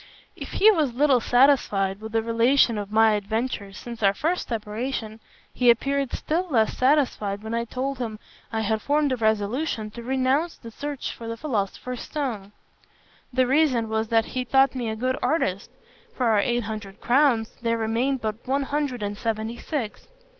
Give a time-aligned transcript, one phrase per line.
[0.35, 5.19] If he was little satisfied with the relation of my adventures since our first separation,
[5.53, 8.17] he appeared still less satisfied when I told him
[8.51, 12.51] I had formed a resolution to renounce the search for the philosopher's stone.
[13.31, 15.69] The reason was that he thought me a good artist.
[16.15, 20.07] Of our eight hundred crowns, there remained but one hundred and seventy six.